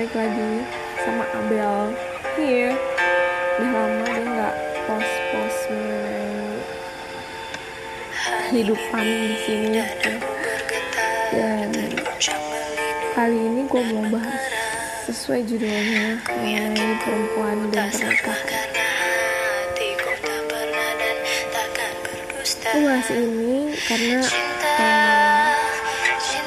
[0.00, 0.64] balik lagi
[1.04, 1.92] sama Abel.
[2.32, 2.72] Here
[3.60, 4.54] udah lama dia nggak
[4.88, 6.56] post post mengenai
[8.48, 9.68] kehidupan di sini.
[9.76, 10.12] Gitu.
[11.36, 11.68] dan
[13.12, 14.40] kali ini gue mau bahas
[15.04, 18.40] sesuai judulnya mengenai perempuan dan pernikahan.
[22.56, 24.20] Gue bahas ini karena
[24.80, 25.29] uh,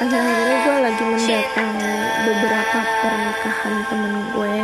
[0.02, 1.94] akhir-akhir ini gue lagi mendatangi
[2.24, 4.56] beberapa pernikahan temen gue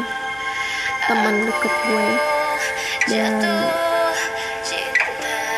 [1.06, 2.08] teman deket gue.
[3.10, 3.42] Dan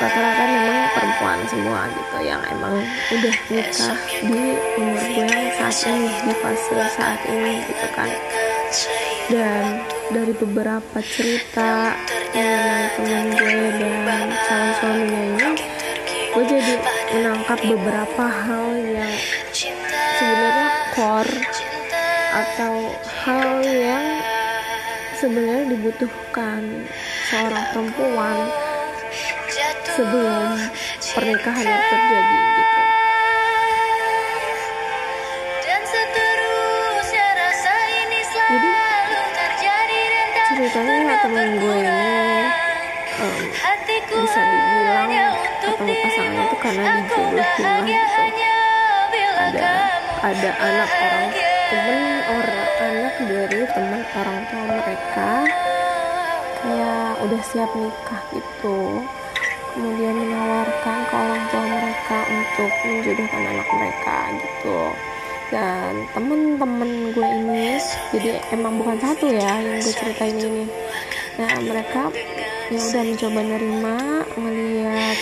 [0.02, 2.80] rata-rata memang perempuan semua gitu yang emang
[3.12, 4.44] udah nikah di
[4.80, 8.10] umur gue yang saat ini di fase saat ini gitu kan.
[9.32, 9.64] Dan
[10.12, 11.96] dari beberapa cerita
[12.32, 15.20] mengenai temen gue dan calon suaminya
[15.52, 15.52] ini
[16.32, 16.74] gue jadi
[17.12, 19.12] menangkap beberapa hal yang
[20.92, 21.36] core
[22.32, 22.92] atau
[23.24, 24.06] hal yang
[25.16, 26.88] sebenarnya dibutuhkan
[27.32, 28.38] seorang perempuan
[29.92, 30.56] sebelum
[31.16, 32.82] pernikahan yang terjadi gitu.
[38.52, 38.72] Jadi
[40.52, 42.20] ceritanya temen gue ini
[43.20, 43.42] um,
[44.12, 45.12] bisa dibilang
[45.64, 48.24] ketemu pasangan itu karena dijodohin lah gitu.
[49.42, 51.28] Ada ada anak orang
[51.74, 55.32] temen orang anak dari teman orang tua mereka.
[56.62, 59.02] Kayak udah siap nikah gitu.
[59.74, 64.80] Kemudian menawarkan ke orang tua mereka untuk menjodohkan anak mereka gitu.
[65.50, 67.82] Dan temen-temen gue ini
[68.14, 70.70] jadi emang bukan satu ya yang gue ceritain ini.
[71.42, 72.14] Nah mereka
[72.70, 73.98] yang udah mencoba nerima
[74.38, 75.18] melihat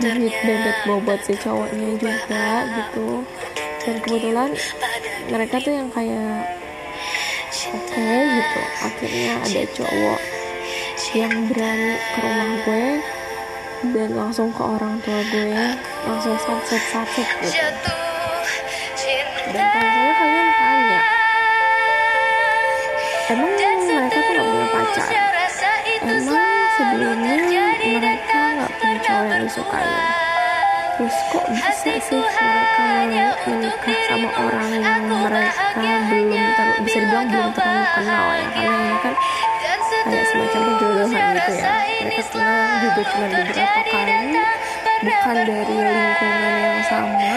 [0.00, 3.20] duit bebet bobot si cowoknya juga gitu
[3.90, 4.50] dan kebetulan
[5.26, 6.46] mereka tuh yang kayak
[7.74, 8.60] oke okay, gitu.
[8.86, 10.20] Akhirnya ada cowok
[11.10, 12.86] yang berani ke rumah gue
[13.90, 15.58] dan langsung ke orang tua gue
[16.06, 17.66] langsung satset satset gitu.
[19.50, 21.02] Dan kalau kalian tanya
[23.34, 23.52] emang
[23.90, 25.08] mereka tuh gak punya pacar?
[25.98, 26.46] Emang
[26.78, 30.29] sebelumnya mereka gak punya cowok yang disukai
[31.00, 32.20] terus kok bisa sih?
[32.20, 32.84] Mereka
[33.48, 38.48] menikah sama orang yang mereka belum ter bisa dibilang belum terlalu kenal ya.
[38.52, 39.14] Karena ini kan?
[40.00, 41.72] Kayak semacam penjodohan gitu ya.
[42.04, 44.16] mereka kenal juga cuma beberapa kali
[45.00, 47.36] bukan dari lingkungan yang sama.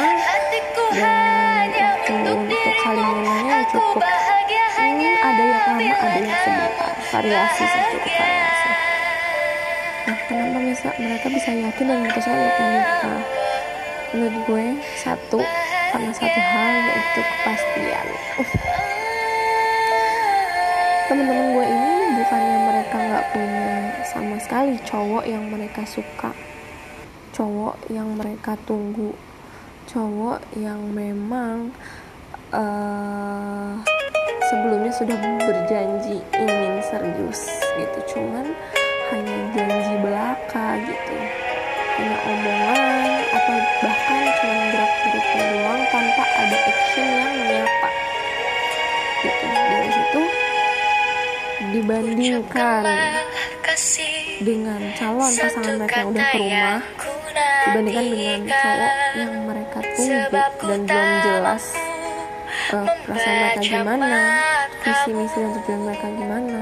[0.91, 4.03] Dan waktu untuk kalimannya cukup.
[4.03, 8.69] Hmm, ada yang lama ada yang sebentar variasi sih cukup variasi.
[10.03, 13.42] nah kenapa bisa mereka bisa yakin dan memutuskan untuk menikah
[14.13, 14.65] menurut gue
[15.01, 15.41] satu
[15.89, 18.07] karena satu hal yaitu kepastian.
[21.09, 23.69] Teman-teman gue ini bukannya mereka nggak punya
[24.05, 26.29] sama sekali cowok yang mereka suka.
[27.33, 29.17] Cowok yang mereka tunggu.
[29.89, 31.73] Cowok yang memang
[32.53, 33.73] uh,
[34.49, 37.49] sebelumnya sudah berjanji ingin serius
[37.81, 37.99] gitu.
[38.13, 38.53] Cuman
[39.09, 41.17] hanya janji belaka gitu
[41.93, 43.55] hanya omongan atau
[43.85, 47.89] bahkan cuma gerak-geriknya doang tanpa ada action yang nyata
[49.21, 49.45] gitu.
[49.53, 50.21] Dari situ
[51.73, 52.83] dibandingkan
[54.43, 56.81] dengan calon pasangan mereka yang udah ke rumah
[57.63, 60.19] dibandingkan dengan cowok yang mereka tunggu
[60.67, 61.63] dan belum jelas
[62.73, 64.07] uh, perasaan mereka gimana
[64.83, 66.61] visi misi dan tujuan mereka gimana.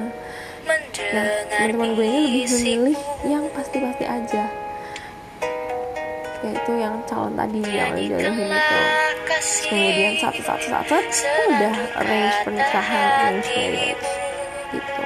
[1.12, 4.46] Nah teman-teman gue ini lebih memilih yang pasti-pasti aja
[6.42, 8.80] yaitu yang calon tadi yang dijodohin itu
[9.70, 10.96] kemudian satu satu satu
[11.54, 14.08] udah arrange pernikahan arrange marriage
[14.72, 15.02] gitu.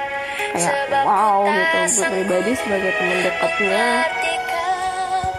[0.54, 0.74] Kayak
[1.04, 1.76] wow gitu.
[2.00, 3.86] Gue pribadi sebagai teman dekatnya.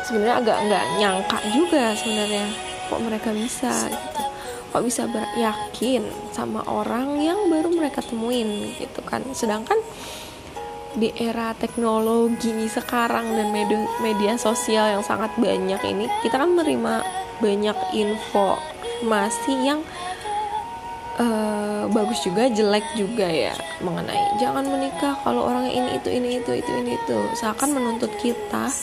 [0.08, 2.46] sebenarnya agak nggak nyangka juga sebenarnya
[2.88, 4.24] kok mereka bisa gitu.
[4.68, 5.04] Kok bisa
[5.36, 9.24] yakin sama orang yang baru mereka temuin gitu kan.
[9.36, 9.80] Sedangkan
[10.98, 17.06] di era teknologi sekarang dan media, media sosial yang sangat banyak ini kita kan menerima
[17.38, 19.86] banyak informasi yang
[21.22, 23.54] uh, bagus juga jelek juga ya
[23.86, 27.18] mengenai jangan menikah kalau orangnya ini itu ini itu itu ini itu.
[27.38, 28.74] Seakan menuntut kita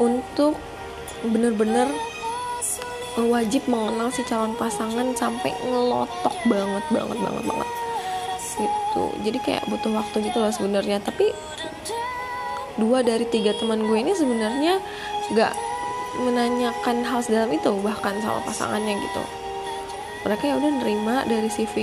[0.00, 0.56] untuk
[1.22, 1.88] bener-bener
[3.28, 7.68] wajib mengenal si calon pasangan sampai ngelotok banget banget banget banget
[8.56, 11.00] gitu jadi kayak butuh waktu gitu loh sebenarnya.
[11.00, 11.30] Tapi
[12.80, 14.80] dua dari tiga teman gue ini sebenarnya
[15.32, 15.54] nggak
[16.12, 19.22] menanyakan hal sedalam itu bahkan sama pasangannya gitu.
[20.22, 21.76] Mereka ya udah nerima dari CV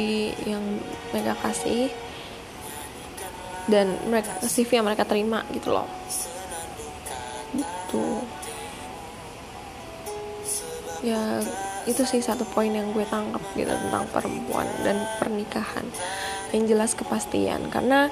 [0.48, 0.64] yang
[1.12, 1.92] mereka kasih
[3.70, 5.90] dan mereka CV yang mereka terima gitu loh.
[7.54, 8.06] Gitu.
[11.06, 11.42] Ya
[11.88, 15.86] itu sih satu poin yang gue tangkap gitu tentang perempuan dan pernikahan
[16.54, 17.70] yang jelas kepastian.
[17.70, 18.10] Karena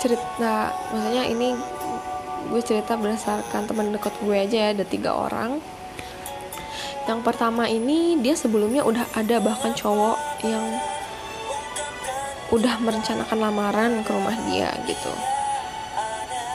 [0.00, 1.54] cerita maksudnya ini
[2.50, 5.60] gue cerita berdasarkan teman dekat gue aja ya ada tiga orang.
[7.04, 10.64] Yang pertama ini dia sebelumnya udah ada bahkan cowok yang
[12.50, 15.12] udah merencanakan lamaran ke rumah dia gitu.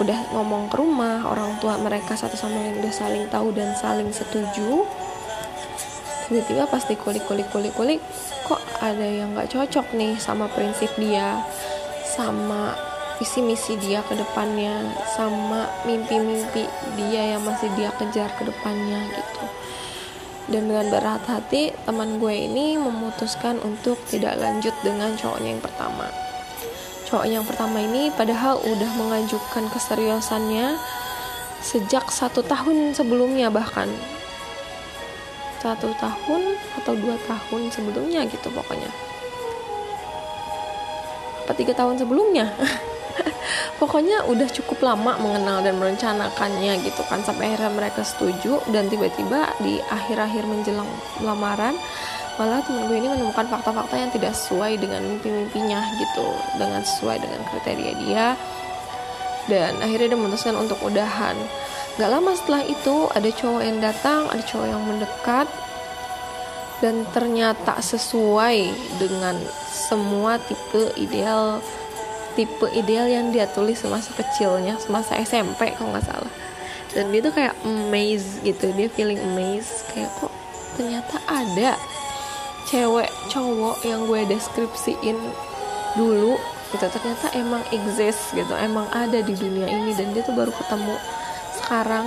[0.04, 4.12] Udah ngomong ke rumah orang tua mereka satu sama lain udah saling tahu dan saling
[4.12, 4.84] setuju
[6.26, 8.02] tiba-tiba pas dikulik kulik kulik kulik
[8.46, 11.42] kok ada yang nggak cocok nih sama prinsip dia
[12.06, 12.74] sama
[13.16, 16.68] visi misi dia ke depannya sama mimpi-mimpi
[17.00, 19.44] dia yang masih dia kejar ke depannya gitu.
[20.46, 26.06] Dan dengan berat hati teman gue ini memutuskan untuk tidak lanjut dengan cowoknya yang pertama.
[27.10, 30.78] Cowok yang pertama ini padahal udah mengajukan keseriusannya
[31.66, 33.90] sejak satu tahun sebelumnya bahkan
[35.66, 38.90] satu tahun atau dua tahun sebelumnya gitu pokoknya.
[41.46, 42.54] Apa tiga tahun sebelumnya?
[43.80, 49.52] Pokoknya udah cukup lama mengenal dan merencanakannya gitu kan sampai akhirnya mereka setuju dan tiba-tiba
[49.62, 50.88] di akhir-akhir menjelang
[51.22, 51.76] lamaran
[52.36, 56.28] malah temen gue ini menemukan fakta-fakta yang tidak sesuai dengan mimpi-mimpinya gitu
[56.60, 58.28] dengan sesuai dengan kriteria dia.
[59.46, 61.38] Dan akhirnya dia memutuskan untuk udahan
[61.96, 65.48] gak lama setelah itu ada cowok yang datang ada cowok yang mendekat
[66.84, 68.68] dan ternyata sesuai
[69.00, 69.40] dengan
[69.72, 71.64] semua tipe ideal
[72.36, 76.34] tipe ideal yang dia tulis semasa kecilnya semasa SMP kalau nggak salah.
[76.92, 80.32] Dan dia tuh kayak amazed gitu dia feeling amazed kayak kok
[80.76, 81.80] ternyata ada
[82.68, 85.16] cewek cowok yang gue deskripsiin
[85.96, 86.36] dulu
[86.76, 86.86] gitu.
[86.92, 90.96] Ternyata emang exist gitu emang ada di dunia ini dan dia tuh baru ketemu
[91.66, 92.06] sekarang.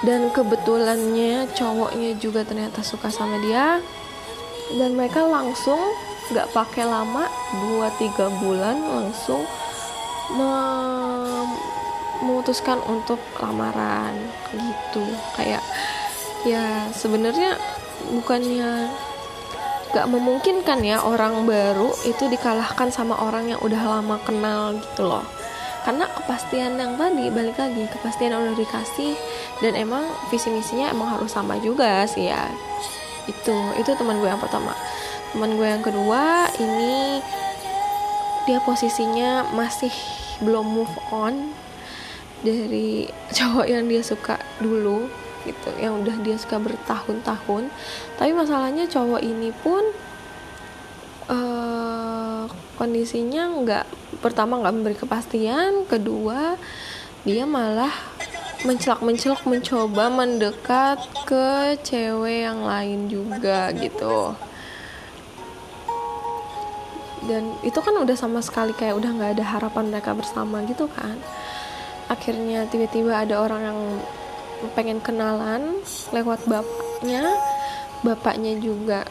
[0.00, 3.84] Dan kebetulannya cowoknya juga ternyata suka sama dia.
[4.72, 5.76] Dan mereka langsung
[6.32, 7.28] nggak pakai lama
[7.76, 9.44] 2-3 bulan langsung
[12.20, 14.16] memutuskan untuk lamaran
[14.56, 15.04] gitu.
[15.36, 15.64] Kayak
[16.48, 17.60] ya sebenarnya
[18.12, 18.88] bukannya
[19.88, 25.24] gak memungkinkan ya orang baru itu dikalahkan sama orang yang udah lama kenal gitu loh
[25.88, 29.16] karena kepastian yang tadi balik lagi kepastian yang udah dikasih
[29.64, 32.44] dan emang visi misinya emang harus sama juga sih ya.
[33.24, 34.76] Itu itu teman gue yang pertama.
[35.32, 37.24] Teman gue yang kedua ini
[38.44, 39.88] dia posisinya masih
[40.44, 41.56] belum move on
[42.44, 43.08] dari
[43.40, 45.08] cowok yang dia suka dulu
[45.48, 47.72] gitu yang udah dia suka bertahun-tahun.
[48.20, 49.88] Tapi masalahnya cowok ini pun
[51.32, 51.87] uh,
[52.78, 53.86] kondisinya nggak
[54.22, 56.54] pertama nggak memberi kepastian kedua
[57.26, 57.90] dia malah
[58.66, 64.34] mencelak-mencelak mencoba mendekat ke cewek yang lain juga gitu.
[67.28, 71.14] Dan itu kan udah sama sekali kayak udah nggak ada harapan mereka bersama gitu kan.
[72.10, 73.80] Akhirnya tiba-tiba ada orang yang
[74.74, 75.78] pengen kenalan
[76.10, 77.30] lewat bapaknya
[78.02, 79.06] bapaknya juga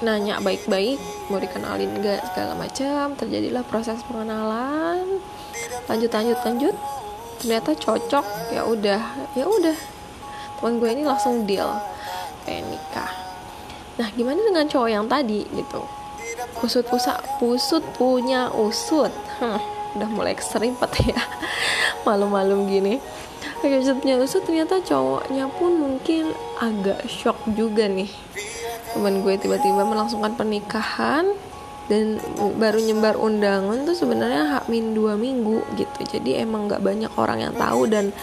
[0.00, 0.96] nanya baik-baik
[1.28, 3.12] mau dikenalin gak segala macam.
[3.16, 5.20] Terjadilah proses pengenalan.
[5.86, 6.74] Lanjut lanjut lanjut
[7.40, 8.26] ternyata cocok.
[8.52, 9.00] Ya udah
[9.36, 9.76] ya udah.
[10.60, 11.68] Teman gue ini langsung deal.
[12.48, 13.12] Kayak nikah.
[14.00, 15.80] Nah gimana dengan cowok yang tadi gitu?
[16.56, 19.12] Pusut pusat pusut punya usut.
[19.40, 19.60] Hmm,
[19.96, 21.20] udah mulai keserimpet ya.
[22.08, 22.96] Malu-malu gini.
[23.60, 28.08] Punya usut ternyata cowoknya pun mungkin agak shock juga nih
[28.96, 31.30] teman gue tiba-tiba melangsungkan pernikahan
[31.90, 32.22] dan
[32.58, 36.18] baru nyebar undangan tuh sebenarnya hak min dua minggu gitu.
[36.18, 38.14] Jadi emang nggak banyak orang yang tahu dan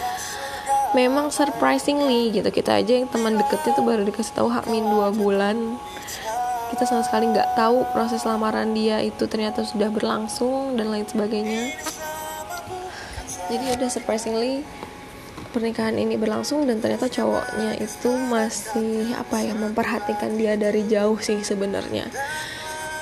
[0.96, 2.48] memang surprisingly gitu.
[2.48, 5.76] Kita aja yang teman deketnya tuh baru dikasih tahu hak min dua bulan.
[6.72, 11.72] Kita sama sekali nggak tahu proses lamaran dia itu ternyata sudah berlangsung dan lain sebagainya.
[13.48, 14.64] Jadi udah surprisingly
[15.54, 21.40] pernikahan ini berlangsung dan ternyata cowoknya itu masih apa ya memperhatikan dia dari jauh sih
[21.40, 22.10] sebenarnya.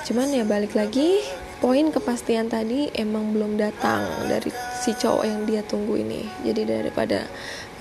[0.07, 1.21] Cuman ya balik lagi
[1.59, 6.25] poin kepastian tadi emang belum datang dari si cowok yang dia tunggu ini.
[6.47, 7.26] Jadi daripada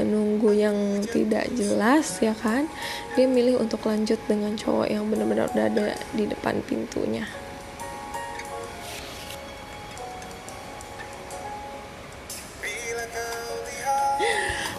[0.02, 0.76] menunggu yang
[1.08, 2.68] tidak jelas ya kan
[3.16, 7.24] dia milih untuk lanjut dengan cowok yang benar-benar udah ada di depan pintunya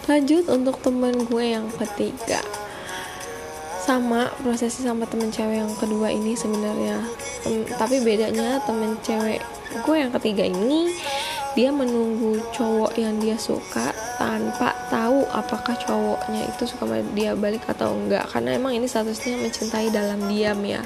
[0.07, 2.39] lanjut untuk teman gue yang ketiga.
[3.83, 7.03] Sama prosesnya sama temen cewek yang kedua ini sebenarnya.
[7.43, 9.43] Um, tapi bedanya temen cewek
[9.83, 10.95] gue yang ketiga ini
[11.59, 17.91] dia menunggu cowok yang dia suka tanpa tahu apakah cowoknya itu suka dia balik atau
[17.91, 18.31] enggak.
[18.31, 20.79] Karena emang ini statusnya mencintai dalam diam ya.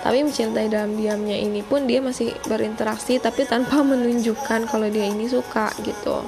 [0.00, 5.28] Tapi mencintai dalam diamnya ini pun dia masih berinteraksi tapi tanpa menunjukkan kalau dia ini
[5.28, 6.24] suka gitu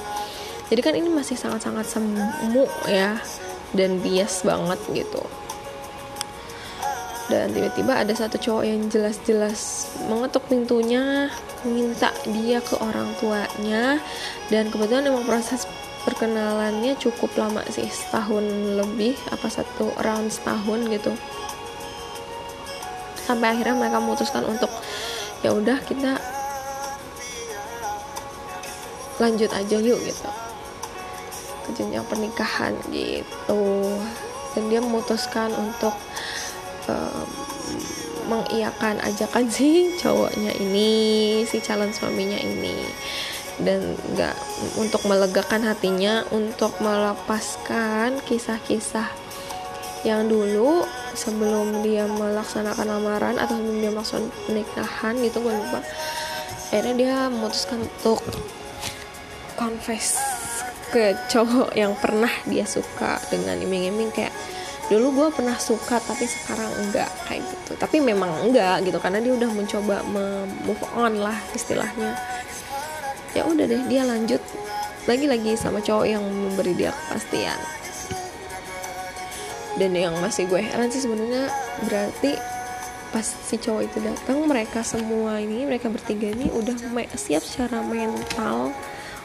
[0.66, 3.14] jadi kan ini masih sangat-sangat semu ya
[3.70, 5.22] dan bias banget gitu.
[7.26, 11.26] Dan tiba-tiba ada satu cowok yang jelas-jelas mengetuk pintunya
[11.66, 13.98] minta dia ke orang tuanya
[14.46, 15.66] dan kebetulan emang proses
[16.06, 18.46] perkenalannya cukup lama sih setahun
[18.78, 21.14] lebih apa satu round setahun gitu.
[23.26, 24.70] Sampai akhirnya mereka memutuskan untuk
[25.42, 26.18] ya udah kita
[29.18, 30.45] lanjut aja yuk gitu
[31.66, 33.98] ke jenjang pernikahan gitu.
[34.54, 35.92] Dan dia memutuskan untuk
[36.88, 37.26] um,
[38.26, 40.90] mengiyakan ajakan si cowoknya ini
[41.44, 42.74] si calon suaminya ini.
[43.56, 44.36] Dan nggak
[44.76, 49.08] untuk melegakan hatinya untuk melepaskan kisah-kisah
[50.04, 50.84] yang dulu
[51.16, 55.80] sebelum dia melaksanakan lamaran atau sebelum dia melaksanakan pernikahan gitu gue lupa.
[56.68, 58.20] Akhirnya dia memutuskan untuk
[59.56, 60.25] confess
[60.92, 64.32] ke cowok yang pernah dia suka dengan iming-iming kayak
[64.86, 67.74] dulu gue pernah suka tapi sekarang enggak kayak gitu.
[67.74, 69.96] Tapi memang enggak gitu karena dia udah mencoba
[70.62, 72.14] move on lah istilahnya.
[73.34, 74.38] Ya udah deh dia lanjut
[75.10, 77.58] lagi-lagi sama cowok yang memberi dia kepastian.
[79.76, 81.52] Dan yang masih gue heran sih sebenarnya
[81.84, 82.32] berarti
[83.12, 86.74] pas si cowok itu datang mereka semua ini mereka bertiga ini udah
[87.14, 88.74] siap secara mental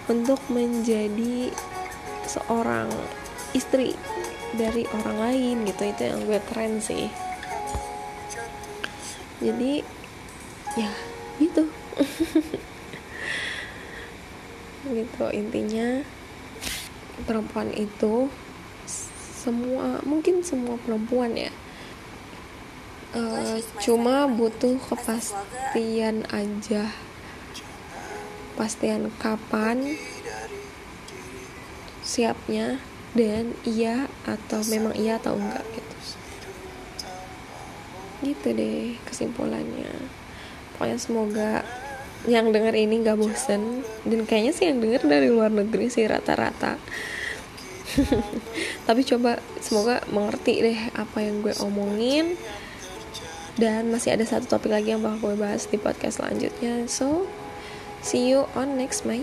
[0.09, 1.53] untuk menjadi
[2.25, 2.89] seorang
[3.51, 3.93] istri
[4.55, 5.83] dari orang lain gitu.
[5.91, 7.11] Itu yang gue keren sih.
[9.41, 9.81] Jadi
[10.77, 10.91] ya
[11.41, 11.65] gitu.
[14.81, 16.03] Gitu intinya.
[17.21, 18.27] Perempuan itu
[19.41, 21.53] semua mungkin semua perempuan ya.
[23.11, 26.89] Uh, cuma butuh kepastian aja
[28.61, 29.97] pastian kapan
[32.05, 32.77] siapnya
[33.17, 35.95] dan iya atau memang iya atau enggak gitu.
[38.21, 39.89] Gitu deh kesimpulannya.
[40.77, 41.51] Pokoknya semoga
[42.29, 43.81] yang denger ini gak bosen.
[44.05, 46.77] Dan kayaknya sih yang denger dari luar negeri sih rata-rata.
[48.87, 52.37] Tapi coba semoga mengerti deh apa yang gue omongin.
[53.57, 56.85] Dan masih ada satu topik lagi yang bakal gue bahas di podcast selanjutnya.
[56.85, 57.40] So
[58.01, 59.21] see you on next my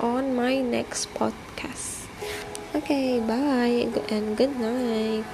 [0.00, 1.96] on my next podcast
[2.76, 5.24] Okay, bye and good night.